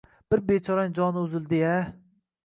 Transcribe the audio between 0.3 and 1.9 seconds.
Bir bechoraning joni uzildi-ya.